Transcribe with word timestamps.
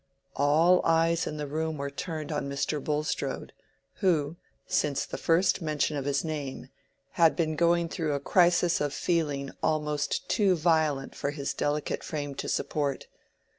All 0.35 0.81
eyes 0.83 1.27
in 1.27 1.37
the 1.37 1.45
room 1.45 1.77
were 1.77 1.91
turned 1.91 2.31
on 2.31 2.49
Mr. 2.49 2.83
Bulstrode, 2.83 3.53
who, 3.97 4.35
since 4.65 5.05
the 5.05 5.15
first 5.19 5.61
mention 5.61 5.95
of 5.95 6.05
his 6.05 6.23
name, 6.25 6.69
had 7.11 7.35
been 7.35 7.55
going 7.55 7.87
through 7.87 8.13
a 8.13 8.19
crisis 8.19 8.81
of 8.81 8.95
feeling 8.95 9.51
almost 9.61 10.27
too 10.27 10.55
violent 10.55 11.13
for 11.13 11.29
his 11.29 11.53
delicate 11.53 12.03
frame 12.03 12.33
to 12.33 12.49
support. 12.49 13.05